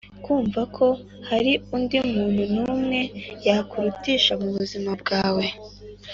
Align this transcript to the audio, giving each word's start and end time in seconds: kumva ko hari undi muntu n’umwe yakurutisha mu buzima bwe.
kumva 0.23 0.61
ko 0.75 0.87
hari 1.29 1.51
undi 1.75 1.97
muntu 2.13 2.43
n’umwe 2.53 2.99
yakurutisha 3.47 4.33
mu 4.41 4.49
buzima 4.55 4.91
bwe. 5.01 5.45